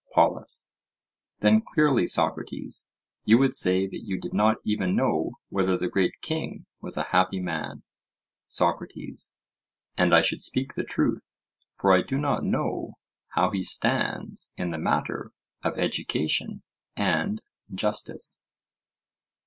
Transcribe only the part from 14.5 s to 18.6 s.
in the matter of education and justice.